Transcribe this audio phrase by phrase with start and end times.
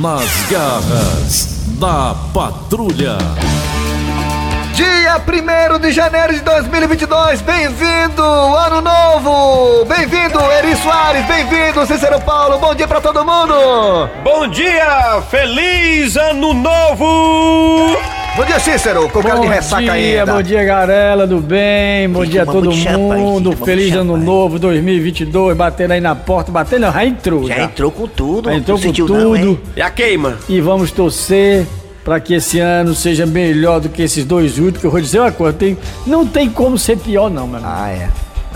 [0.00, 3.18] Nas garras da patrulha.
[4.74, 9.84] Dia 1 de janeiro de 2022, bem-vindo, ano novo!
[9.84, 14.08] Bem-vindo, Eri Soares, bem-vindo, Cícero Paulo, bom dia pra todo mundo!
[14.24, 18.21] Bom dia, feliz ano novo!
[18.34, 20.32] Bom dia, Cícero, com cara de ressaca dia, ainda.
[20.32, 24.24] Bom dia, Garela do bem, bom dia a todo mundo, uma feliz ano champanhe.
[24.24, 27.64] novo 2022, batendo aí na porta, batendo, já entrou Já já.
[27.64, 28.48] entrou com tudo.
[28.48, 29.58] Já entrou não com sentiu tudo Não?
[29.76, 30.38] E a queima?
[30.48, 31.66] e vamos torcer
[32.02, 35.20] pra que esse ano seja melhor do que esses dois últimos, que eu vou dizer
[35.20, 35.76] uma coisa, tem,
[36.06, 37.72] não tem como ser pior não, meu amigo.
[37.72, 38.08] Ah, é.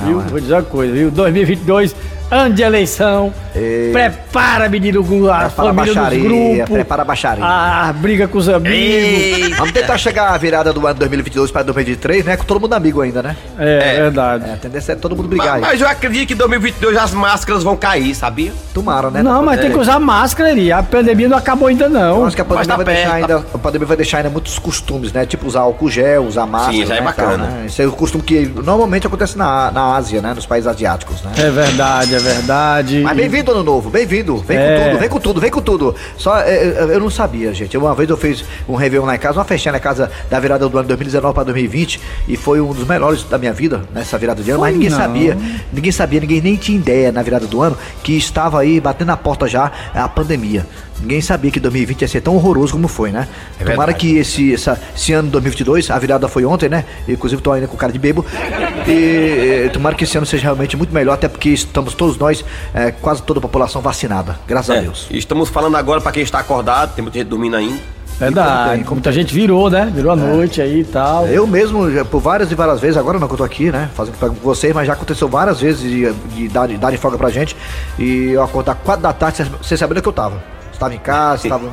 [0.04, 0.20] Viu?
[0.20, 1.10] Vou dizer uma coisa, viu?
[1.10, 1.94] 2022,
[2.30, 3.32] ano de eleição.
[3.54, 3.90] Ei.
[3.92, 6.68] Prepara, menino, a Prepara a família baixaria, dos grupos.
[6.74, 7.44] prepara a baixaria.
[7.44, 9.56] A briga com os amigos.
[9.56, 12.36] Vamos tentar chegar à virada do ano 2022 para 2023, né?
[12.36, 13.36] Com todo mundo amigo ainda, né?
[13.58, 14.44] É, verdade.
[14.48, 15.60] É, a tendência é todo mundo brigar Mas, aí.
[15.62, 18.52] mas eu acredito que em 2022 as máscaras vão cair, sabia?
[18.74, 19.22] Tomara, né?
[19.22, 20.70] Não, mas tem que usar máscara ali.
[20.70, 22.26] A pandemia não acabou ainda Eu não.
[22.26, 24.30] acho que a pandemia, Mas tá vai deixar perto, ainda, a pandemia vai deixar ainda
[24.30, 25.24] muitos costumes, né?
[25.24, 26.72] Tipo usar álcool gel, usar máscara.
[26.76, 27.28] Sim, já é né, bacana.
[27.30, 27.64] tal, né?
[27.66, 30.34] Isso é o costume que normalmente acontece na, na Ásia, né?
[30.34, 31.32] Nos países asiáticos, né?
[31.38, 33.00] É verdade, é verdade.
[33.02, 34.36] Mas bem-vindo, ano novo, bem-vindo.
[34.38, 34.76] Vem É.
[34.78, 35.94] com tudo, vem com tudo, vem com tudo.
[36.16, 37.76] Só, é, é, eu não sabia, gente.
[37.76, 40.68] Uma vez eu fiz um Réveillon lá em casa, uma festinha na casa da virada
[40.68, 44.42] do ano 2019 para 2020, e foi um dos melhores da minha vida, nessa virada
[44.42, 44.98] de ano, mas Foi ninguém não.
[44.98, 45.38] sabia,
[45.72, 49.16] ninguém sabia, ninguém nem tinha ideia na virada do ano que estava aí batendo na
[49.16, 50.66] porta já a pandemia.
[50.98, 53.28] Ninguém sabia que 2020 ia ser tão horroroso como foi, né?
[53.58, 53.98] Tomara verdade.
[53.98, 56.86] que esse, essa, esse ano 2022, a virada foi ontem, né?
[57.06, 58.24] Eu, inclusive tô ainda com cara de bebo.
[58.86, 62.44] E eh, tomara que esse ano seja realmente muito melhor, até porque estamos todos nós,
[62.74, 64.38] eh, quase toda a população vacinada.
[64.46, 65.06] Graças a É, Deus.
[65.10, 67.78] e estamos falando agora pra quem está acordado, tem muita gente dormindo ainda.
[68.18, 68.82] Verdade.
[68.84, 69.92] como Muita gente virou, né?
[69.94, 71.26] Virou a noite aí e tal.
[71.26, 73.90] Eu mesmo, já, por várias e várias vezes, agora não que eu tô aqui, né?
[73.94, 77.28] Fazendo com vocês, mas já aconteceu várias vezes de, de dar, de darem folga pra
[77.28, 77.54] gente.
[77.98, 80.42] E eu acordar 4 da tarde, você- você sabendo que eu tava.
[80.76, 81.64] Estava em casa, estava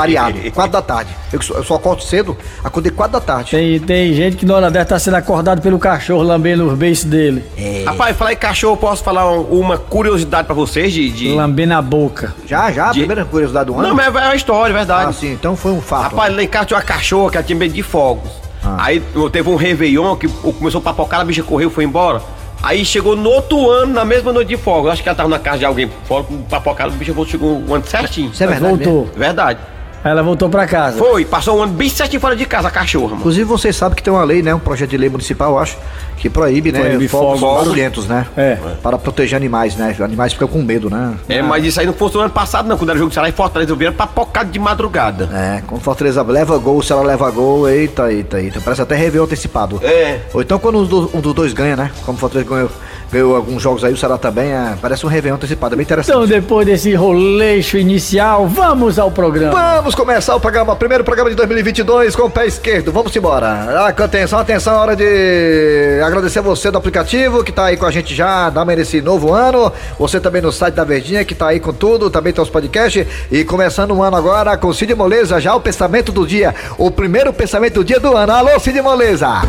[0.00, 0.38] areado.
[0.52, 1.10] 4 da tarde.
[1.32, 3.50] Eu, só- eu só acordo cedo, acordei 4 da tarde.
[3.50, 7.04] Tem, tem gente que na hora dessa tá sendo acordado pelo cachorro lambendo os beiços
[7.04, 7.44] dele.
[7.56, 7.84] É.
[7.86, 11.10] Rapaz, falar em cachorro, posso falar um- uma curiosidade pra vocês de.
[11.10, 11.28] de...
[11.34, 12.34] Lambendo a boca.
[12.46, 13.88] Já, já, a De- primeira curiosidade do ano.
[13.88, 15.10] Não, mas é uma história, é verdade.
[15.10, 16.12] Ah, sim, então foi um fato.
[16.14, 18.30] Rapaz, lá em casa tinha uma cachorra que ela tinha medo de fogos.
[18.64, 18.76] Ah.
[18.80, 19.02] Aí
[19.32, 22.22] teve um Réveillon que começou a papocar, a bicha correu, foi embora.
[22.62, 24.90] Aí chegou no outro ano, na mesma noite de fogos.
[24.90, 27.74] Acho que ela tava na casa de alguém fora, papocada, a bicha voltou, chegou um
[27.74, 28.30] ano certinho.
[28.30, 28.84] Isso é verdade.
[28.84, 29.02] Voltou.
[29.02, 29.18] mesmo?
[29.18, 29.60] Verdade.
[30.02, 30.96] Aí ela voltou pra casa.
[30.96, 33.20] Foi, passou um ano bem certinho fora de casa, a cachorra, mano.
[33.20, 34.54] Inclusive, vocês sabem que tem uma lei, né?
[34.54, 35.76] Um projeto de lei municipal, eu acho,
[36.16, 36.80] que proíbe, né?
[36.80, 37.64] Proíbe fogos fogos.
[37.64, 38.26] barulhentos, né?
[38.36, 38.56] É.
[38.82, 39.94] Para proteger animais, né?
[40.00, 41.14] Animais ficam com medo, né?
[41.28, 42.78] É, mas isso aí não fosse no ano passado, não.
[42.78, 45.28] Quando era jogo de Ceará e Fortaleza, eu vieram papocado de madrugada.
[45.32, 48.60] É, quando Fortaleza leva gol, se ela leva gol, eita, eita, eita.
[48.60, 49.80] Parece até Réveillon antecipado.
[49.82, 50.20] É.
[50.32, 51.90] Ou então quando um dos, um dos dois ganha, né?
[52.06, 52.70] Como o Fortaleza ganhou,
[53.12, 56.14] ganhou alguns jogos aí, o Ceará também, é, parece um Réveillon antecipado, é bem interessante.
[56.14, 59.52] Então, depois desse roleixo inicial, vamos ao programa.
[59.52, 62.92] Vamos começar o programa, o primeiro programa de 2022 com o pé esquerdo.
[62.92, 63.46] Vamos embora.
[63.46, 68.14] Ah, atenção, atenção, hora de agradecer você do aplicativo que tá aí com a gente
[68.14, 69.72] já, dá esse novo ano.
[69.98, 73.06] Você também no site da Verdinha que tá aí com tudo, também tem os podcasts.
[73.30, 76.54] E começando o ano agora com Cid Moleza, já o pensamento do dia.
[76.78, 78.32] O primeiro pensamento do dia do ano.
[78.32, 79.42] Alô, Cid Moleza.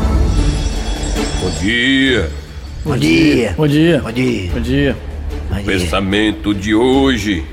[1.42, 2.30] Bom dia.
[2.84, 3.54] Bom dia.
[3.58, 4.02] Bom dia.
[4.04, 4.52] Bom dia.
[4.54, 4.98] Bom dia.
[5.50, 5.66] Bom O dia.
[5.80, 7.46] pensamento de hoje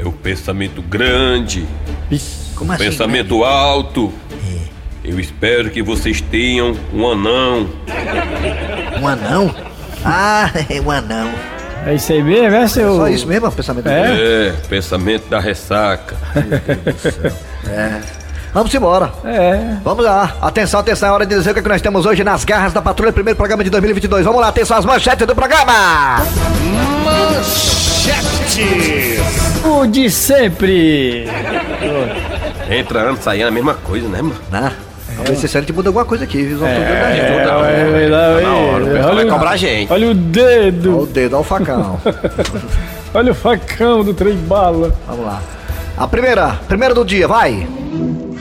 [0.00, 1.66] é o pensamento grande,
[2.56, 2.84] Como assim?
[2.84, 4.12] pensamento alto.
[5.04, 7.68] Eu espero que vocês tenham um anão.
[9.00, 9.54] Um anão?
[10.04, 11.30] Ah, é um anão.
[11.86, 12.96] É isso aí mesmo, é seu.
[12.96, 14.48] Só isso mesmo, o pensamento É?
[14.48, 16.14] É, pensamento da ressaca.
[18.52, 19.12] Vamos embora.
[19.24, 19.76] É.
[19.82, 20.36] Vamos lá.
[20.42, 22.72] Atenção, atenção, é hora de dizer o que, é que nós temos hoje nas garras
[22.72, 24.24] da patrulha, primeiro programa de 2022.
[24.24, 26.18] Vamos lá, atenção às manchetes do programa.
[29.64, 31.26] O de sempre.
[32.70, 34.36] Entra ano, sai ano, a mesma coisa, né, mano?
[34.50, 34.72] Né?
[35.26, 36.64] Ver se esse ano gente muda alguma coisa aqui, viu?
[36.66, 37.42] É, da gente.
[37.42, 37.90] Então, vai, né?
[37.90, 38.94] vai lá, Tá na hora, o vai.
[38.94, 39.92] pessoal vai Olha o- cobrar a gente.
[39.92, 41.06] Olha o Olha o dedo.
[41.12, 42.00] dedo, olha o facão.
[43.12, 44.94] Olha o facão do trem bala.
[45.08, 45.42] Vamos lá.
[45.96, 47.66] A primeira, primeira do dia, vai.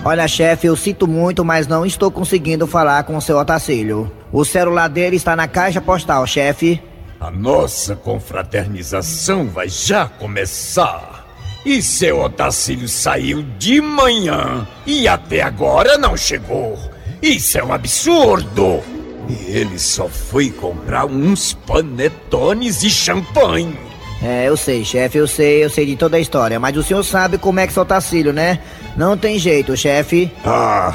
[0.06, 4.12] Olha, chefe, eu sinto muito, mas não estou conseguindo falar com o seu Otacílio.
[4.32, 6.80] O celular dele está na caixa postal, chefe.
[7.20, 11.28] A nossa confraternização vai já começar.
[11.66, 16.80] E seu Otacílio saiu de manhã e até agora não chegou.
[17.22, 18.82] Isso é um absurdo!
[19.28, 23.78] E ele só foi comprar uns panetones e champanhe.
[24.24, 27.04] É, eu sei, chefe, eu sei, eu sei de toda a história, mas o senhor
[27.04, 28.60] sabe como é que seu Otacílio, né?
[28.96, 30.32] Não tem jeito, chefe.
[30.46, 30.94] Ah,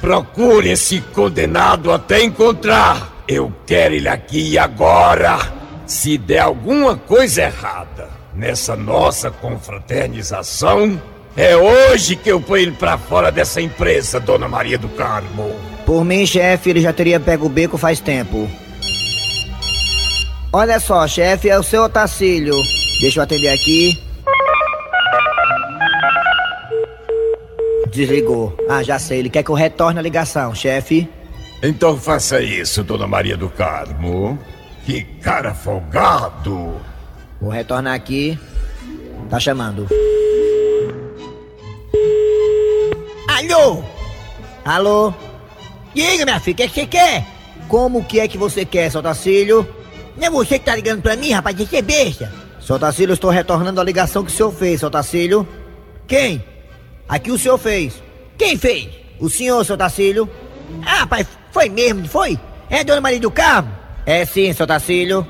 [0.00, 3.13] procure esse condenado até encontrar.
[3.26, 5.38] Eu quero ele aqui agora.
[5.86, 11.00] Se der alguma coisa errada, nessa nossa confraternização,
[11.36, 15.54] é hoje que eu ponho ele pra fora dessa empresa, Dona Maria do Carmo.
[15.86, 18.48] Por mim, chefe, ele já teria pego o beco faz tempo.
[20.52, 22.54] Olha só, chefe, é o seu Otacílio.
[23.00, 23.98] Deixa eu atender aqui.
[27.90, 28.56] Desligou.
[28.68, 31.08] Ah, já sei, ele quer que eu retorne a ligação, chefe.
[31.66, 34.38] Então faça isso, Dona Maria do Carmo.
[34.84, 36.78] Que cara folgado!
[37.40, 38.38] Vou retornar aqui.
[39.30, 39.88] Tá chamando.
[43.26, 43.82] Alô?
[44.62, 45.14] Alô?
[45.94, 47.26] Diga, minha filha, o que, é que você quer?
[47.66, 49.66] Como que é que você quer, seu Tacílio?
[50.18, 52.30] Não é você que tá ligando pra mim, rapaz, de ser besta.
[52.60, 55.48] Seu Tacílio, estou retornando a ligação que o senhor fez, seu Tacílio.
[56.06, 56.44] Quem?
[57.08, 58.02] Aqui o senhor fez.
[58.36, 58.90] Quem fez?
[59.18, 60.28] O senhor, seu Tacílio.
[60.84, 62.36] Ah, rapaz, foi mesmo, foi?
[62.68, 63.70] É Dona Maria do Carmo?
[64.04, 65.24] É sim, seu Tacílio.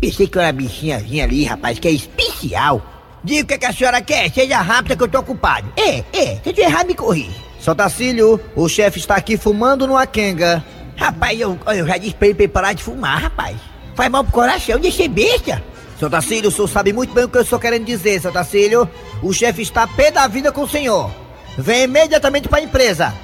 [0.00, 2.82] Pensei que era uma bichinhazinha ali, rapaz, que é especial.
[3.22, 5.72] Diga o que, é que a senhora quer, seja rápida que eu tô ocupado.
[5.76, 7.30] É, é, se eu errar, me corri.
[7.60, 10.64] Seu Tacílio, o chefe está aqui fumando numa quenga.
[10.96, 13.56] Rapaz, eu, eu já disse pra ele parar de fumar, rapaz.
[13.94, 15.62] Faz mal pro coração, deixa besta.
[15.98, 18.88] Seu Tacílio, o senhor sabe muito bem o que eu estou querendo dizer, seu Tacílio.
[19.22, 21.10] O chefe está pé da vida com o senhor.
[21.56, 23.14] Vem imediatamente para a empresa.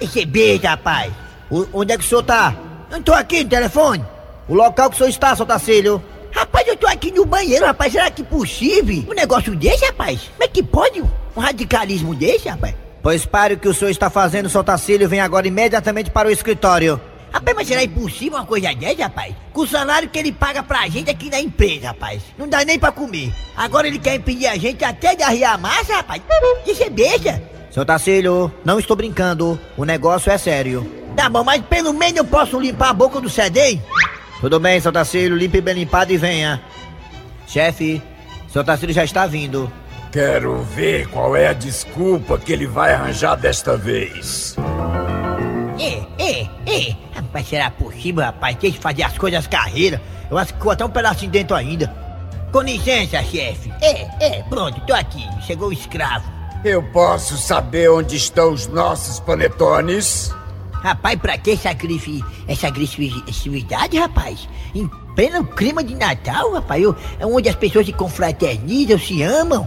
[0.00, 1.12] Esse beijo, rapaz.
[1.50, 2.54] O, onde é que o senhor tá?
[2.90, 4.04] Eu tô aqui no telefone.
[4.48, 6.02] O local que o senhor está, seu Tacílio.
[6.32, 7.92] Rapaz, eu tô aqui no banheiro, rapaz.
[7.92, 9.04] Será que é possível?
[9.08, 10.30] Um negócio desse, rapaz?
[10.32, 12.74] Como é que pode um radicalismo desse, rapaz?
[13.02, 16.30] Pois pare o que o senhor está fazendo, seu Tacílio, vem agora imediatamente para o
[16.30, 17.00] escritório.
[17.32, 19.34] Rapaz, mas será impossível uma coisa dessa, rapaz?
[19.52, 22.22] Com o salário que ele paga pra gente aqui na empresa, rapaz.
[22.36, 23.32] Não dá nem pra comer.
[23.56, 26.20] Agora ele quer impedir a gente até de arriar a massa, rapaz.
[26.66, 27.42] Isso é besta.
[27.70, 29.58] Seu Tacílio, não estou brincando.
[29.78, 30.86] O negócio é sério.
[31.16, 33.78] Tá bom, mas pelo menos eu posso limpar a boca do CD?
[34.40, 35.36] Tudo bem, seu Tacílio.
[35.36, 36.62] Limpe bem limpado e venha.
[37.46, 38.02] Chefe,
[38.48, 39.72] seu Tacílio já está vindo.
[40.10, 44.54] Quero ver qual é a desculpa que ele vai arranjar desta vez.
[45.80, 46.96] É, é, é.
[47.14, 48.56] Rapaz, será possível, rapaz?
[48.56, 50.00] Tem que fazer as coisas carreira.
[50.30, 51.92] Eu acho que ficou até um pedacinho dentro ainda.
[52.52, 53.72] Com licença, chefe.
[53.80, 55.26] É, é, pronto, tô aqui.
[55.46, 56.30] Chegou o escravo.
[56.64, 60.32] Eu posso saber onde estão os nossos panetones?
[60.74, 64.48] Rapaz, pra que essa grife, essa agressividade, rapaz?
[64.74, 69.66] Em pleno clima de Natal, rapaz, eu, é onde as pessoas se confraternizam, se amam.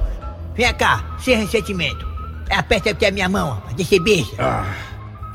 [0.56, 2.06] Vem cá, sem ressentimento.
[2.50, 4.32] Aperta aqui a minha mão, rapaz, deixa beijo.
[4.38, 4.66] Ah,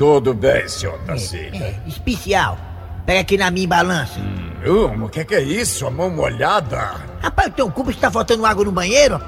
[0.00, 1.62] tudo bem, senhor Tacílio.
[1.62, 2.56] É, é, especial.
[3.04, 4.18] Pega aqui na minha balança.
[4.18, 5.86] Hum, o que, que é isso?
[5.86, 6.94] A mão molhada?
[7.20, 9.20] Rapaz, eu tenho culpa que tá faltando água no banheiro?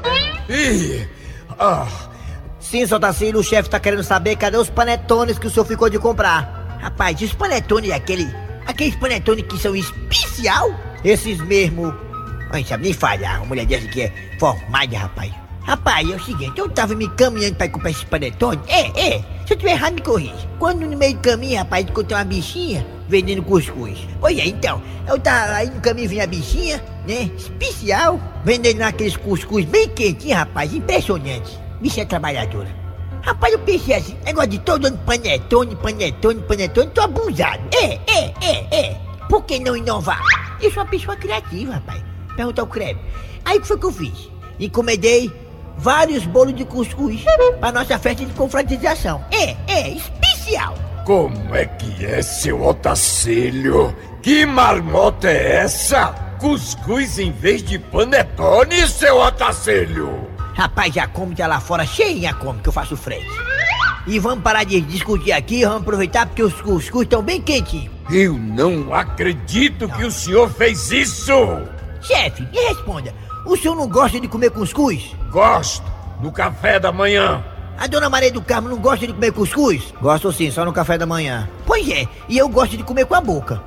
[0.49, 1.07] Ih!
[1.59, 1.87] Ah!
[2.59, 5.91] Sim, seu Tacílio, o chefe tá querendo saber cadê os panetones que o senhor ficou
[5.91, 6.79] de comprar.
[6.81, 8.35] Rapaz, os panetones é aquele.
[8.67, 10.71] Aqueles panetones que são especial?
[11.05, 11.95] Esses mesmo.
[12.51, 15.31] Ai, sabe nem falhar, uma mulher dessa que é formada, rapaz.
[15.65, 18.61] Rapaz, é o seguinte, eu tava me caminhando pra comprar esse panetone.
[18.67, 19.25] É, é.
[19.53, 20.49] Se eu tiver errado, me corrija.
[20.59, 23.99] Quando no meio do caminho, rapaz, encontrei uma bichinha vendendo cuscuz.
[24.19, 27.31] Pois é, então, eu tava aí no caminho vinha a bichinha, né?
[27.37, 31.61] Especial, vendendo aqueles cuscuz bem quentinhos, rapaz, impressionante.
[31.83, 32.75] Bichinha trabalhadora.
[33.21, 37.63] Rapaz, eu pensei assim, negócio de todo ano panetone, panetone, panetone, tô abusado.
[37.75, 39.01] É, é, é, é.
[39.29, 40.23] Por que não inovar?
[40.63, 42.03] Eu sou uma pessoa criativa, rapaz.
[42.35, 43.01] Pergunta ao Creme.
[43.45, 44.31] Aí o que foi que eu fiz?
[44.59, 45.31] Encomendei
[45.77, 47.23] vários bolos de cuscuz
[47.59, 49.25] pra nossa festa de confraternização.
[49.31, 50.75] É, é, especial.
[51.05, 53.95] Como é que é, seu Otacílio?
[54.23, 56.15] Que marmota é essa?
[56.39, 60.29] Cuscuz em vez de panetone, seu Otacílio?
[60.55, 63.27] Rapaz, já come tá lá fora cheinha come, que eu faço frente.
[64.07, 67.93] E vamos parar de discutir aqui, vamos aproveitar porque os cuscuz estão bem quentinhos.
[68.11, 71.33] Eu não acredito que o senhor fez isso!
[72.03, 75.15] Chefe, me responda, o senhor não gosta de comer cuscuz?
[75.31, 75.85] Gosto
[76.21, 77.45] do café da manhã.
[77.79, 79.93] A dona Maria do Carmo não gosta de comer cuscuz?
[80.01, 81.49] Gosto sim, só no café da manhã.
[81.67, 83.63] Pois é, e eu gosto de comer com a boca.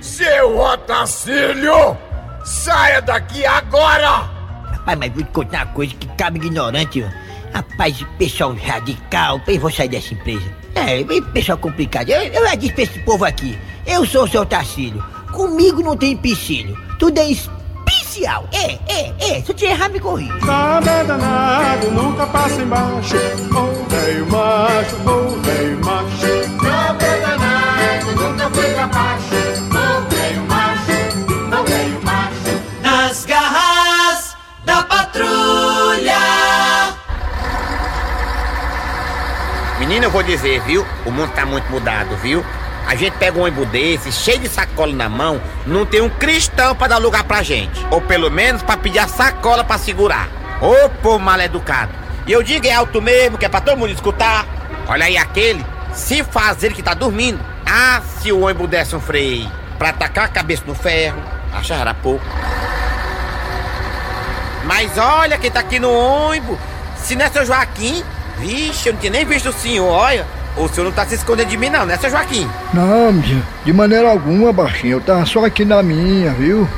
[0.00, 1.96] Seu Otacílio!
[2.44, 4.28] Saia daqui agora!
[4.72, 7.06] Rapaz, mas vou te contar uma coisa que cabe ignorante.
[7.54, 10.62] Rapaz, pessoal radical, eu vou sair dessa empresa.
[10.74, 12.08] É, pessoal complicado.
[12.08, 13.56] Eu, eu já disse pra esse povo aqui,
[13.86, 15.04] eu sou o seu Tacílio.
[15.30, 16.76] Comigo não tem empecilho.
[16.98, 17.30] Tudo é
[18.02, 18.46] especial.
[18.52, 19.42] É, é, é.
[19.42, 20.34] Se eu te errar, me corrija.
[20.44, 23.16] Nada é danado, nunca passa embaixo.
[23.16, 26.62] Ô velho macho, ô velho macho.
[26.62, 29.34] Nada é danado, nunca foi pra baixo.
[29.70, 32.62] Ô velho macho, ô velho macho.
[32.82, 36.18] Nas garras da patrulha.
[39.78, 40.84] Menino, eu vou dizer, viu?
[41.06, 42.44] O mundo tá muito mudado, viu?
[42.86, 46.74] A gente pega um ônibus desse, cheio de sacola na mão, não tem um cristão
[46.74, 47.84] pra dar lugar pra gente.
[47.90, 50.28] Ou pelo menos pra pedir a sacola pra segurar.
[50.60, 51.92] Ô povo mal educado.
[52.26, 54.46] E eu digo é alto mesmo, que é pra todo mundo escutar.
[54.86, 57.40] Olha aí aquele, se fazer que tá dormindo.
[57.66, 61.20] Ah, se o ônibus desse um freio pra tacar a cabeça no ferro,
[61.52, 62.24] achará pouco.
[64.64, 66.58] Mas olha quem tá aqui no ônibus.
[66.96, 68.04] Se não é seu Joaquim,
[68.38, 70.26] vixe, eu não tinha nem visto o senhor, olha.
[70.56, 72.48] O senhor não tá se escondendo de mim não, né, seu Joaquim?
[72.74, 74.96] Não, de, de maneira alguma, baixinho.
[74.96, 76.68] Eu tava só aqui na minha, viu?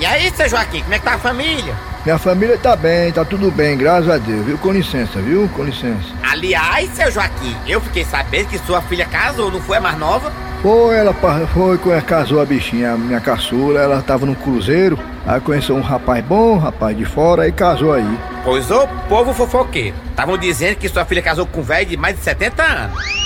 [0.00, 1.74] E aí, seu Joaquim, como é que tá a família?
[2.04, 4.56] Minha família tá bem, tá tudo bem, graças a Deus, viu?
[4.56, 5.48] Com licença, viu?
[5.54, 6.08] Com licença.
[6.22, 10.32] Aliás, seu Joaquim, eu fiquei sabendo que sua filha casou, não foi a mais nova?
[10.62, 11.14] Foi, ela
[11.52, 16.24] foi casou a bichinha, a minha caçula, ela tava no cruzeiro, aí conheceu um rapaz
[16.24, 18.18] bom, um rapaz de fora, aí casou aí.
[18.44, 19.94] Pois o povo fofoqueiro.
[20.10, 23.19] Estavam dizendo que sua filha casou com um velho de mais de 70 anos.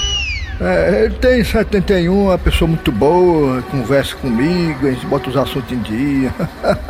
[0.64, 5.70] É, ele tem 71, uma pessoa muito boa, conversa comigo, a gente bota os assuntos
[5.70, 6.34] em dia.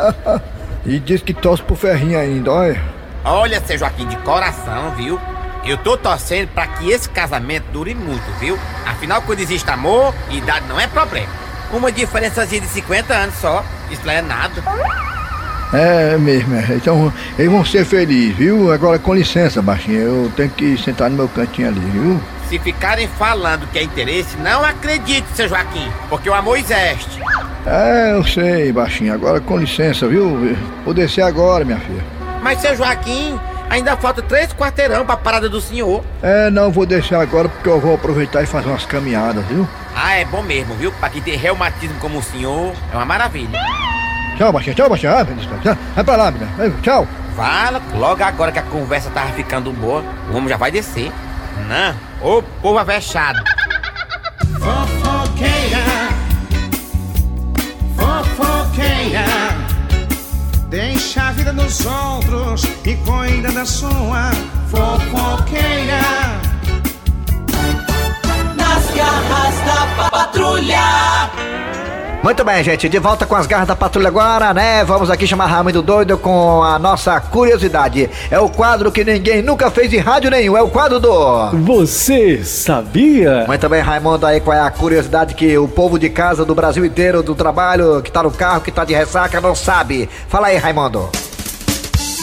[0.86, 2.80] e diz que torce pro ferrinho ainda, olha.
[3.24, 5.18] Olha, seu Joaquim, de coração, viu?
[5.66, 8.56] Eu tô torcendo pra que esse casamento dure muito, viu?
[8.86, 11.32] Afinal, quando existe amor, idade não é problema.
[11.72, 14.62] Uma diferençazinha de 50 anos só, isso não é nada.
[15.72, 16.76] É mesmo, é.
[16.76, 18.70] Então eles vão ser felizes, viu?
[18.70, 22.20] Agora com licença, baixinho, eu tenho que sentar no meu cantinho ali, viu?
[22.54, 27.20] Se ficarem falando que é interesse, não acredite, seu Joaquim, porque o amor existe.
[27.66, 29.12] É, eu sei, baixinho.
[29.12, 30.56] Agora com licença, viu?
[30.84, 32.00] Vou descer agora, minha filha.
[32.40, 33.36] Mas, seu Joaquim,
[33.68, 36.04] ainda falta três quarteirão pra parada do senhor.
[36.22, 39.66] É, não, vou descer agora porque eu vou aproveitar e fazer umas caminhadas, viu?
[39.92, 40.92] Ah, é bom mesmo, viu?
[40.92, 43.58] Pra quem tem reumatismo como o senhor, é uma maravilha.
[44.38, 45.12] Tchau, baixinho, tchau, baixinho.
[45.12, 45.26] Ah.
[45.96, 46.52] Vai pra lá, menina.
[46.82, 47.04] Tchau.
[47.34, 51.10] Fala, logo agora que a conversa tava ficando boa, o homem já vai descer.
[51.68, 53.42] Não, ô povo avexado.
[54.58, 55.84] Fofoqueira,
[57.96, 59.24] fofoqueira.
[60.68, 64.30] Deixa a vida dos outros e cuida da sua
[64.68, 66.00] fofoqueira.
[68.56, 71.30] Nas garras da patrulha.
[72.24, 74.82] Muito bem, gente, de volta com as garras da patrulha agora, né?
[74.82, 78.08] Vamos aqui chamar Raimundo Doido com a nossa curiosidade.
[78.30, 81.50] É o quadro que ninguém nunca fez em rádio nenhum, é o quadro do...
[81.50, 83.44] Você sabia?
[83.46, 86.82] Muito bem, Raimundo, aí qual é a curiosidade que o povo de casa do Brasil
[86.82, 90.08] inteiro, do trabalho, que tá no carro, que tá de ressaca, não sabe.
[90.26, 91.10] Fala aí, Raimundo.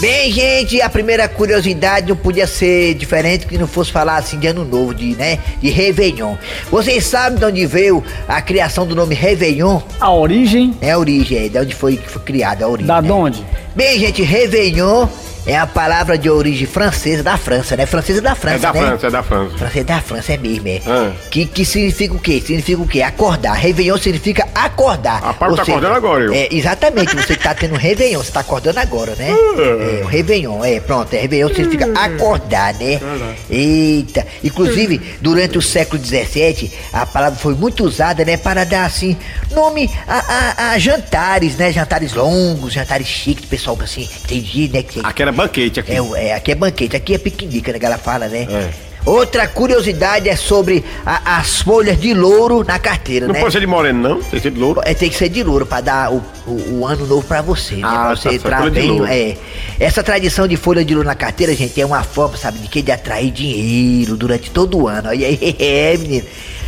[0.02, 4.48] Bem, gente, a primeira curiosidade não podia ser diferente que não fosse falar assim de
[4.48, 5.38] ano novo, de, né?
[5.62, 6.38] De Réveillon.
[6.72, 9.80] Vocês sabem de onde veio a criação do nome Réveillon?
[10.00, 10.74] A origem?
[10.82, 12.88] É a origem, é de onde foi, foi criada a origem.
[12.88, 13.12] Da né?
[13.12, 13.46] onde?
[13.76, 15.08] Bem, gente, Réveillon
[15.46, 17.86] é a palavra de origem francesa da França, né?
[17.86, 18.80] Francesa da França, É da né?
[18.88, 19.58] França, é da França.
[19.58, 20.82] Francesa da França é mesmo, é.
[20.86, 21.12] Ah.
[21.32, 22.42] Que, que significa o quê?
[22.46, 23.02] Significa o quê?
[23.02, 23.54] Acordar.
[23.54, 25.22] Réveillon significa acordar.
[25.22, 26.34] Rapaz, Ou tá acordando agora, eu.
[26.34, 27.16] É, exatamente.
[27.16, 29.30] Você que tá tendo um Réveillon, você tá acordando agora, né?
[29.32, 31.14] É, o Réveillon, é, pronto.
[31.14, 33.00] É, Réveillon significa acordar, né?
[33.50, 34.26] Eita.
[34.44, 38.38] Inclusive, durante o século XVII, a palavra foi muito usada, né?
[38.38, 39.18] Para dar, assim,
[39.52, 41.72] nome a, a- a jantares, né?
[41.72, 44.84] Jantares longos, jantares chiques, pessoal, assim, entendi, né?
[44.84, 45.92] Que, Aqui era banquete aqui.
[45.92, 48.48] é, é, aqui é banquete, aqui é piquenique, né, que ela fala, né?
[48.50, 48.92] É.
[49.04, 53.40] Outra curiosidade é sobre a- as folhas de louro na carteira, Não né?
[53.40, 54.16] pode ser de moreno, não?
[54.22, 54.80] Tem que ser de louro.
[54.86, 57.78] É, tem que ser de louro pra dar o, o- o ano novo pra você,
[57.78, 57.82] né?
[57.84, 59.02] Ah, pra tá você certo, entrar bem.
[59.10, 59.38] É.
[59.80, 62.80] Essa tradição de folha de louro na carteira, gente, é uma forma, sabe, de que?
[62.84, 65.10] De atrair dinheiro durante todo o ano.
[65.10, 66.26] Aí, aí, é, menino.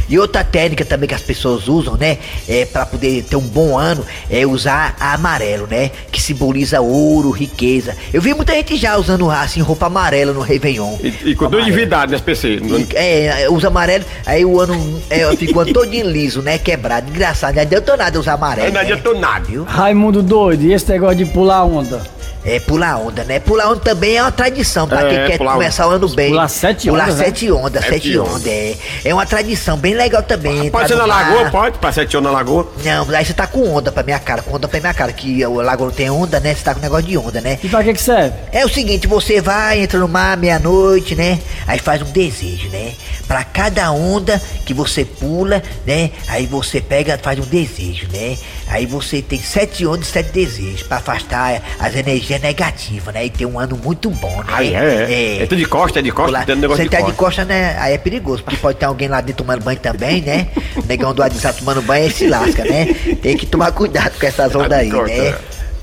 [0.09, 2.17] E outra técnica também que as pessoas usam, né?
[2.47, 5.91] É para poder ter um bom ano, é usar a amarelo, né?
[6.11, 7.95] Que simboliza ouro, riqueza.
[8.11, 10.97] Eu vi muita gente já usando assim roupa amarela no Réveillon.
[11.01, 11.67] E, e com dois Amarelo.
[11.67, 12.59] endividados nesse PC.
[12.95, 16.57] É, usa amarelo, aí o ano é, fica o ano todinho liso, né?
[16.57, 17.09] Quebrado.
[17.09, 18.67] Engraçado, não adiantou nada usar amarelo.
[18.67, 18.81] Não né?
[18.81, 19.45] adiantou nada.
[19.45, 19.63] Viu?
[19.63, 22.01] Raimundo doido, e esse negócio de pular onda?
[22.45, 23.39] É, pular onda, né?
[23.39, 26.29] Pular onda também é uma tradição pra É, quem quer pular começar o ano bem.
[26.31, 27.25] Pular sete pular ondas, né?
[27.25, 28.33] sete ondas, Sete sete ondas.
[28.35, 28.75] ondas, é.
[29.05, 30.69] É uma tradição bem legal também.
[30.69, 31.77] Pode ser na lagoa, pode?
[31.79, 32.67] Pra sete anos na lagoa.
[32.83, 35.45] Não, aí você tá com onda pra minha cara, com onda pra minha cara, que
[35.45, 36.53] o lago não tem onda, né?
[36.53, 37.57] Você tá com negócio de onda, né?
[37.63, 38.35] E pra que que serve?
[38.51, 41.39] É o seguinte, você vai, entra no mar meia-noite, né?
[41.65, 42.91] Aí faz um desejo, né?
[43.25, 46.11] Pra cada onda que você pula, né?
[46.27, 48.37] Aí você pega, faz um desejo, né?
[48.67, 53.25] Aí você tem sete ondas e sete desejos pra afastar as energias negativas, né?
[53.25, 54.45] E ter um ano muito bom, né?
[54.47, 55.43] Aí é, é.
[55.43, 57.17] É tudo de costa, é de costa, tem um negócio você tá de costa.
[57.17, 57.75] costa, né?
[57.79, 60.47] Aí é perigoso, porque pode ter alguém lá dentro tomando banho também, né?
[60.75, 62.93] O negão do WhatsApp tomando banho, aí se lasca, né?
[63.21, 65.35] Tem que tomar cuidado com essas ondas aí, né?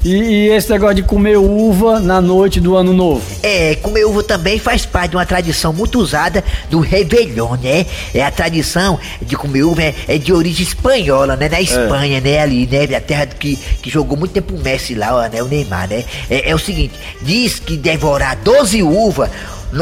[0.04, 0.08] É.
[0.08, 3.22] E, e esse negócio de comer uva na noite do ano novo?
[3.42, 7.86] É, comer uva também faz parte de uma tradição muito usada do Réveillon, né?
[8.14, 11.48] É a tradição de comer uva é, é de origem espanhola, né?
[11.48, 12.40] Na Espanha, né?
[12.40, 12.96] Ali, né?
[12.96, 15.42] A terra que, que jogou muito tempo o Messi lá, ó, né?
[15.42, 16.04] O Neymar, né?
[16.28, 19.30] É, é o seguinte, diz que devorar 12 uvas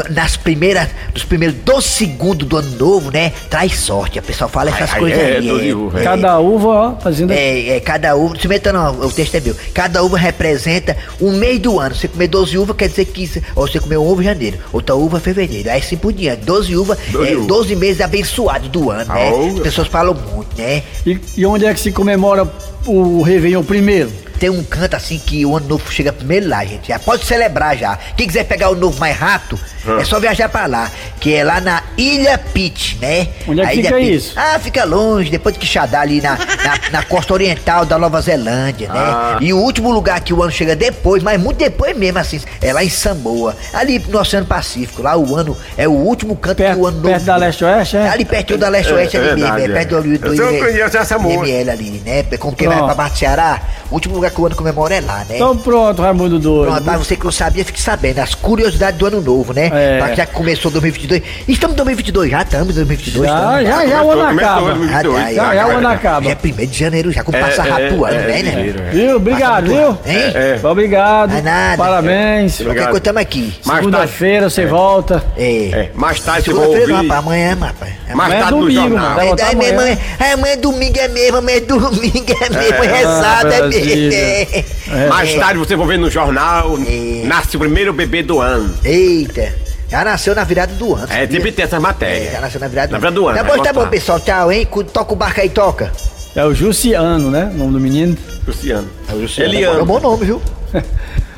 [0.09, 3.31] nas primeiras, nos primeiros 12 segundos do ano novo, né?
[3.49, 4.19] Traz sorte.
[4.19, 5.47] A pessoa fala essas ai, coisas é, aí.
[5.47, 6.03] 12 uva, é.
[6.03, 7.31] Cada uva, ó, fazendo.
[7.31, 9.55] É, é, cada uva, não se meta não, o texto é meu.
[9.73, 11.95] Cada uva representa um mês do ano.
[11.95, 13.29] Você comer 12 uvas quer dizer que.
[13.55, 15.69] Ou você comeu uma uva em janeiro, outra uva em fevereiro.
[15.69, 16.45] Aí assim por diante.
[16.45, 17.47] 12 uvas, 12 é, uvas.
[17.47, 19.29] 12 meses abençoados do ano, né?
[19.55, 20.83] As pessoas falam muito, né?
[21.05, 22.47] E, e onde é que se comemora
[22.85, 24.11] o Réveillon primeiro?
[24.39, 26.87] Tem um canto assim que o ano novo chega primeiro lá, gente.
[26.87, 27.97] Já pode celebrar já.
[28.15, 29.59] Quem quiser pegar o novo mais rápido,
[29.99, 30.89] é só viajar pra lá.
[31.19, 33.27] Que é lá na Ilha Pitt, né?
[33.47, 34.15] Onde é que A Ilha fica Pitt.
[34.15, 34.33] isso?
[34.35, 38.87] Ah, fica longe, depois de Quixadá, ali na, na, na costa oriental da Nova Zelândia,
[38.87, 38.99] né?
[38.99, 39.37] Ah.
[39.41, 42.71] E o último lugar que o ano chega depois, mas muito depois mesmo, assim, é
[42.71, 43.55] lá em Samoa.
[43.73, 45.01] Ali no Oceano Pacífico.
[45.01, 47.09] Lá o ano é o último canto que o ano novo.
[47.09, 48.09] Perto da Leste-Oeste, é?
[48.09, 50.17] Ali pertinho da Leste-Oeste É, é ali mesmo, é perto do, é.
[50.17, 52.23] do, do, Eu conheço essa ali, né?
[52.37, 55.01] Como quem vai pra Barra do Ceará, o último lugar que o ano comemora é
[55.01, 55.35] lá, né?
[55.35, 56.69] Então pronto, Raimundo doido.
[56.69, 58.19] Pronto, pra você que não sabia, fique sabendo.
[58.19, 59.68] As curiosidades do ano novo, né?
[59.71, 59.97] É.
[59.99, 61.21] Pra que já começou 2022.
[61.47, 63.29] Estamos em 2022, já estamos em 2022.
[63.29, 64.61] Já, estamos, já, já o Começou- ano começou acaba.
[64.73, 65.23] 2022.
[65.23, 66.25] Ah, Já, já o ano acaba.
[66.25, 68.39] Já é 1 de janeiro, já com É, passa é, rápido o ano, é, né,
[68.39, 68.73] é, né?
[68.87, 68.91] é.
[68.91, 69.15] Viu?
[69.17, 69.89] Obrigado, viu?
[70.05, 70.31] Hein?
[70.33, 70.59] É.
[70.63, 71.33] Obrigado.
[71.35, 71.77] É nada.
[71.77, 72.53] Parabéns.
[72.57, 72.89] Qualquer Obrigado.
[72.89, 73.53] coisa, tamo aqui.
[73.61, 75.23] Segunda-feira você volta.
[75.37, 75.49] É.
[75.69, 77.93] É, mais tarde você vai Segunda-feira rapaz, amanhã, rapaz.
[78.13, 79.19] Mais Amanhã é tarde no jornal.
[79.19, 79.97] É, amanhã.
[80.19, 83.57] é, amanhã é domingo é mesmo, amanhã é domingo é mesmo, é, É, rezado é
[83.59, 84.09] Brasília.
[84.09, 84.65] mesmo.
[84.91, 85.07] é.
[85.07, 86.77] Mais tarde você vai ver no jornal.
[86.87, 87.21] É.
[87.25, 88.73] Nasce o primeiro bebê do ano.
[88.83, 89.53] Eita,
[89.89, 91.07] já nasceu na virada do ano.
[91.11, 92.31] É, sempre tem essa É, matéria.
[92.31, 93.85] já nasceu na virada, Na virada do ano, Tá vai bom, tá gostar.
[93.85, 94.19] bom, pessoal.
[94.19, 94.67] Tchau, hein?
[94.93, 95.91] Toca o barco aí, toca.
[96.35, 97.49] É o Jussiano, né?
[97.53, 98.17] O nome do menino.
[98.47, 98.87] Luciano.
[99.09, 99.85] É um Eliano.
[99.85, 100.41] bom nome, viu?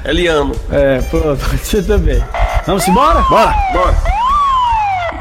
[0.06, 0.54] Eliano.
[0.72, 2.24] É, pronto, você também.
[2.66, 3.22] Vamos embora?
[3.24, 3.96] Bora, bora.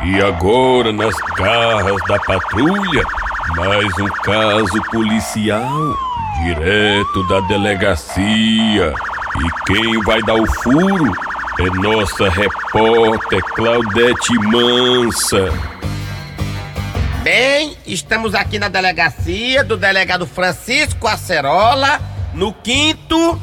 [0.05, 3.05] E agora, nas garras da patrulha,
[3.57, 5.95] mais um caso policial,
[6.43, 8.95] direto da delegacia.
[9.37, 11.13] E quem vai dar o furo
[11.61, 15.53] é nossa repórter Claudete Mansa.
[17.23, 22.01] Bem, estamos aqui na delegacia do delegado Francisco Acerola,
[22.33, 23.39] no quinto.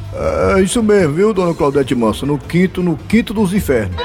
[0.56, 2.26] É isso mesmo, viu, dona Claudete Manso?
[2.26, 3.96] No quinto, no quinto dos infernos.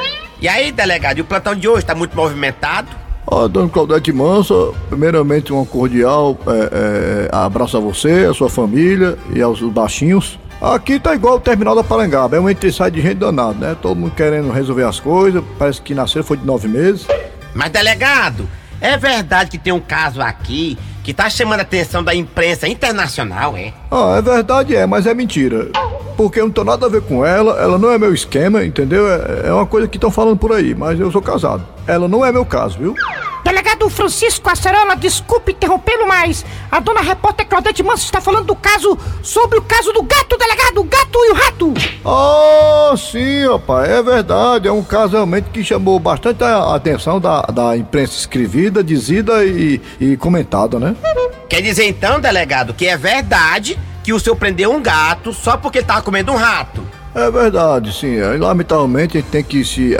[0.42, 2.88] E aí, delegado, e o plantão de hoje tá muito movimentado?
[3.26, 9.16] Ó, dona Claudete Manso, primeiramente um cordial é, é, abraço a você, a sua família
[9.34, 10.38] e aos baixinhos.
[10.62, 13.76] Aqui tá igual o terminal da Parangaba, é um entre sai de gente danado, né?
[13.82, 17.04] Todo mundo querendo resolver as coisas, parece que nasceu foi de nove meses.
[17.52, 18.48] Mas, delegado,
[18.80, 23.56] é verdade que tem um caso aqui que tá chamando a atenção da imprensa internacional,
[23.56, 23.72] é?
[23.90, 25.68] Ah, é verdade, é, mas é mentira.
[26.16, 29.10] Porque eu não tenho nada a ver com ela, ela não é meu esquema, entendeu?
[29.10, 31.66] É, é uma coisa que estão falando por aí, mas eu sou casado.
[31.88, 32.94] Ela não é meu caso, viu?
[33.52, 38.96] Delegado Francisco Acerola, desculpe interrompê-lo, mas a dona repórter Claudete Manso está falando do caso
[39.22, 41.74] sobre o caso do gato, delegado, o gato e o rato.
[42.02, 44.68] Ah, sim, rapaz, é verdade.
[44.68, 49.78] É um caso realmente que chamou bastante a atenção da, da imprensa escrevida, dizida e,
[50.00, 50.96] e comentada, né?
[51.46, 55.80] Quer dizer então, delegado, que é verdade que o senhor prendeu um gato só porque
[55.80, 56.82] ele tava comendo um rato?
[57.14, 58.16] É verdade, sim.
[58.16, 59.98] É, Lamentavelmente a gente tem que se é,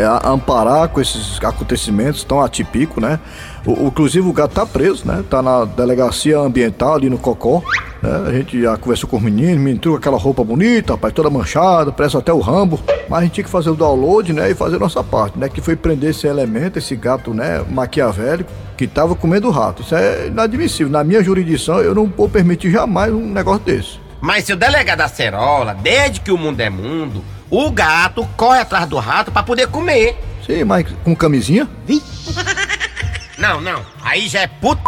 [0.00, 3.20] é, a- amparar com esses acontecimentos tão atípicos, né?
[3.66, 5.22] O, o- inclusive o gato tá preso, né?
[5.28, 7.62] Tá na delegacia ambiental ali no Cocó.
[8.02, 8.24] Né?
[8.28, 11.92] A gente já conversou com os meninos, menino com aquela roupa bonita, rapaz, toda manchada,
[11.92, 12.80] parece até o Rambo.
[13.10, 14.50] Mas a gente tinha que fazer o download, né?
[14.50, 15.50] E fazer nossa parte, né?
[15.50, 17.62] Que foi prender esse elemento, esse gato, né?
[17.68, 19.82] Maquiavélico, que tava comendo rato.
[19.82, 20.90] Isso é inadmissível.
[20.90, 24.07] Na minha jurisdição, eu não vou permitir jamais um negócio desse.
[24.20, 28.86] Mas se o delegado Acerola, desde que o mundo é mundo, o gato corre atrás
[28.86, 30.16] do rato pra poder comer.
[30.44, 31.68] Sim, mas com camisinha?
[33.38, 34.82] Não, não, aí já é puto.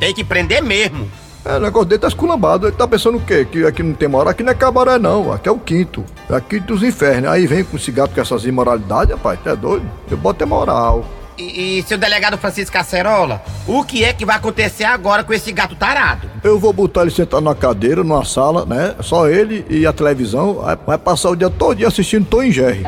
[0.00, 1.10] Tem que prender mesmo.
[1.44, 2.66] É, o negócio dele tá esculambado.
[2.66, 3.44] Ele tá pensando o quê?
[3.44, 4.30] Que aqui não tem moral?
[4.30, 5.32] Aqui não é cabaré, não.
[5.32, 6.04] Aqui é o quinto.
[6.28, 7.30] É aqui dos infernos.
[7.30, 9.38] Aí vem com esse gato com essas imoralidades, rapaz.
[9.44, 9.88] Tá doido?
[10.10, 11.04] Eu boto é moral.
[11.38, 15.52] E, e seu delegado Francisco Acerola, o que é que vai acontecer agora com esse
[15.52, 16.28] gato tarado?
[16.46, 18.94] Eu vou botar ele sentado na cadeira, numa sala, né?
[19.00, 20.64] Só ele e a televisão.
[20.86, 22.84] Vai, passar o dia todo assistindo Tom e Jerry.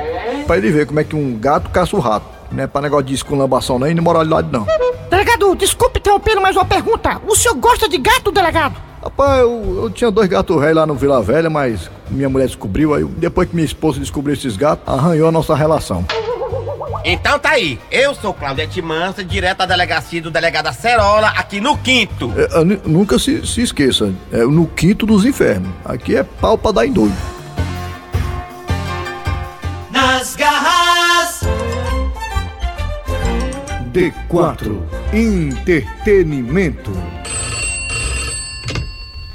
[0.46, 2.24] Pra ele ver como é que um gato caça o rato.
[2.52, 4.64] Não é pra negócio de esculambação nem de moralidade, não.
[5.10, 7.20] Delegado, desculpe interrompê-lo, mas uma pergunta.
[7.26, 8.76] O senhor gosta de gato, delegado?
[9.02, 12.94] Rapaz, eu, eu tinha dois gatos réis lá no Vila Velha, mas minha mulher descobriu.
[12.94, 16.04] Aí depois que minha esposa descobriu esses gatos, arranhou a nossa relação.
[17.04, 21.76] Então tá aí, eu sou Claudete Mansa, direto da delegacia do delegado Acerola, aqui no
[21.78, 22.32] quinto.
[22.36, 25.70] É, nu- nunca se, se esqueça, é no quinto dos infernos.
[25.84, 27.14] Aqui é pau pra dar em doido.
[29.90, 31.40] Nas garras
[33.92, 34.82] D4
[35.12, 36.92] Entretenimento.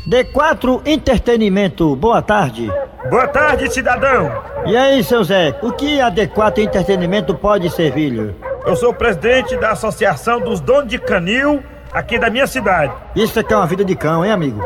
[0.07, 2.69] D4 Entretenimento, boa tarde.
[3.09, 4.31] Boa tarde, cidadão.
[4.65, 8.35] E aí, seu Zé, o que a D4 Entretenimento pode servir-lhe?
[8.65, 11.63] Eu sou o presidente da Associação dos Donos de Canil
[11.93, 12.91] aqui da minha cidade.
[13.15, 14.61] Isso aqui é uma vida de cão, hein, amigo?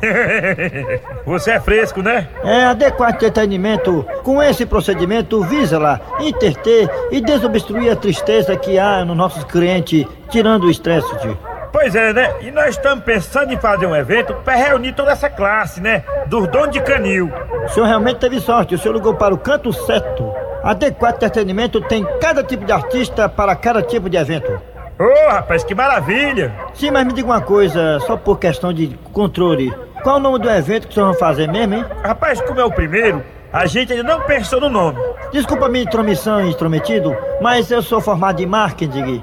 [1.26, 2.26] Você é fresco, né?
[2.42, 8.78] É, a D4 Entretenimento, com esse procedimento, visa lá interter e desobstruir a tristeza que
[8.78, 11.49] há nos nossos clientes, tirando o estresse de.
[11.72, 12.34] Pois é, né?
[12.40, 16.04] E nós estamos pensando em fazer um evento para reunir toda essa classe, né?
[16.26, 17.30] Dos donos de canil.
[17.64, 20.32] O senhor realmente teve sorte, o senhor ligou para o canto certo.
[20.62, 24.60] A D4 Entretenimento tem cada tipo de artista para cada tipo de evento.
[24.98, 26.52] Ô, rapaz, que maravilha!
[26.74, 29.72] Sim, mas me diga uma coisa, só por questão de controle.
[30.02, 31.84] Qual o nome do evento que vocês vão fazer mesmo, hein?
[32.02, 34.98] Rapaz, como é o primeiro, a gente ainda não pensou no nome.
[35.32, 39.22] Desculpa a minha intromissão e intrometido, mas eu sou formado em marketing.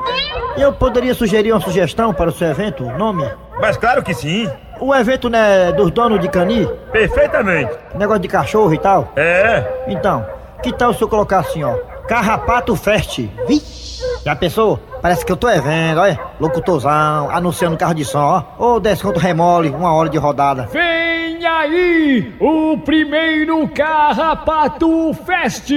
[0.58, 3.30] E eu poderia sugerir uma sugestão para o seu evento, nome?
[3.62, 4.50] Mas claro que sim.
[4.80, 6.68] O evento né, dos donos de cani?
[6.92, 7.72] Perfeitamente.
[7.96, 9.14] Negócio de cachorro e tal?
[9.16, 9.64] É.
[9.88, 10.26] Então,
[10.64, 11.76] que tal se eu colocar assim, ó?
[12.08, 13.20] Carrapato Fest.
[13.48, 14.02] Vixe!
[14.26, 14.80] Já pensou?
[15.02, 16.20] Parece que eu tô vendo, olha.
[16.40, 18.76] Locutorzão, anunciando carro de som, ó.
[18.76, 20.68] Ô, desconto remole, uma hora de rodada.
[20.72, 25.70] Vem aí o primeiro Carrapato Fest!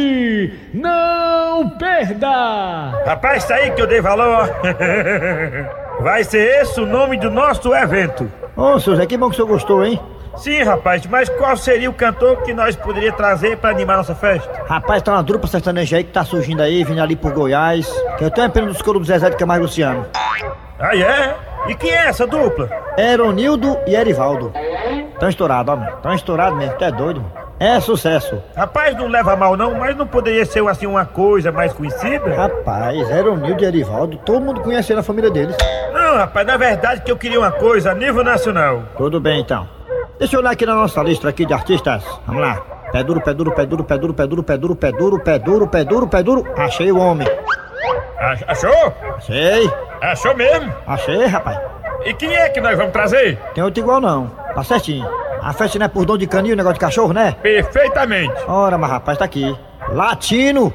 [0.73, 1.39] Não
[1.78, 3.02] perda!
[3.06, 4.48] Rapaz, isso aí que eu dei valor.
[6.00, 8.30] Vai ser esse o nome do nosso evento.
[8.56, 10.00] Ô, seu Zé, que bom que o senhor gostou, hein?
[10.36, 14.64] Sim, rapaz, mas qual seria o cantor que nós poderíamos trazer para animar nossa festa?
[14.66, 17.86] Rapaz, tá uma dupla sertaneja aí que tá surgindo aí, vindo ali por Goiás.
[18.16, 20.06] Que eu tenho a pena dos coros do Zezé de Camargo Luciano.
[20.78, 21.36] Ah, é?
[21.68, 22.70] E quem é essa dupla?
[22.96, 24.52] Eronildo e Erivaldo.
[25.18, 25.92] Tão estourado, ó, mano.
[26.02, 27.49] Tão estourado mesmo, tu é doido, mano.
[27.61, 28.42] É sucesso.
[28.57, 32.35] Rapaz, não leva mal não, mas não poderia ser assim uma coisa mais conhecida?
[32.35, 35.55] Rapaz, Eronildo e Erivaldo, todo mundo conhece na família deles.
[35.92, 38.83] Não, rapaz, na verdade que eu queria uma coisa a nível nacional.
[38.96, 39.68] Tudo bem, então.
[40.18, 42.03] Deixa eu olhar aqui na nossa lista aqui de artistas.
[42.27, 42.55] Vamos lá.
[42.92, 45.38] Pé duro, pé duro, pé duro, pé duro, pé duro, pé duro, pé duro, pé
[45.38, 46.46] duro, pé duro, pé duro.
[46.57, 47.29] Achei o homem.
[48.18, 48.94] Ach- Achou?
[49.18, 49.70] Achei.
[50.01, 50.73] Achou mesmo?
[50.87, 51.59] Achei, rapaz.
[52.07, 53.38] E quem é que nós vamos trazer?
[53.55, 54.29] Tem outro igual não.
[54.55, 55.07] Tá certinho.
[55.42, 57.35] A festa não é por dom de canil, negócio de cachorro, né?
[57.42, 58.35] Perfeitamente.
[58.46, 59.57] Ora, mas rapaz, tá aqui.
[59.88, 60.72] Latino.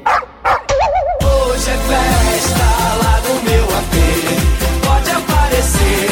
[1.22, 2.64] Hoje é festa
[3.02, 3.94] lá no meu AP.
[4.84, 6.08] Pode aparecer,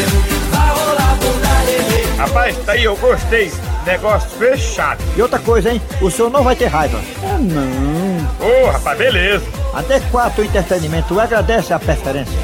[0.51, 2.17] vai rolar bunda lelê.
[2.17, 3.53] Rapaz, tá aí, eu gostei.
[3.85, 5.03] Negócio fechado.
[5.17, 5.83] E outra coisa, hein?
[6.01, 7.01] O senhor não vai ter raiva.
[7.25, 8.67] Ah, não.
[8.67, 9.45] Ô, rapaz, beleza.
[9.75, 12.38] Até 4 Entretenimento agradece a preferência.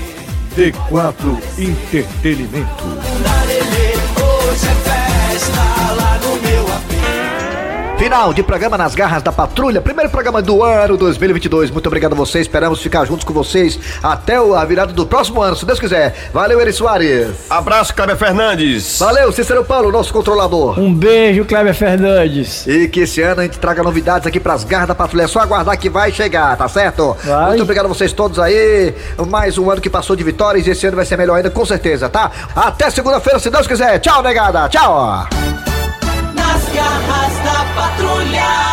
[0.56, 2.84] D4 Entretenimento.
[4.22, 5.69] Hoje é festa
[8.00, 11.70] Final de programa nas garras da patrulha, primeiro programa do ano 2022.
[11.70, 15.54] Muito obrigado a vocês, esperamos ficar juntos com vocês até a virada do próximo ano,
[15.54, 16.30] se Deus quiser.
[16.32, 17.28] Valeu, Eri Soares.
[17.50, 18.98] Abraço, Kleber Fernandes.
[18.98, 20.80] Valeu, Cícero Paulo, nosso controlador.
[20.80, 22.66] Um beijo, Kleber Fernandes.
[22.66, 25.24] E que esse ano a gente traga novidades aqui pras garras da patrulha.
[25.24, 27.14] É só aguardar que vai chegar, tá certo?
[27.22, 27.48] Vai.
[27.48, 28.94] Muito obrigado a vocês todos aí.
[29.28, 31.66] Mais um ano que passou de vitórias e esse ano vai ser melhor ainda, com
[31.66, 32.30] certeza, tá?
[32.56, 33.98] Até segunda-feira, se Deus quiser.
[33.98, 34.70] Tchau, negada.
[34.70, 35.28] Tchau.
[36.34, 37.49] Nas garras da
[37.80, 38.70] patrulha.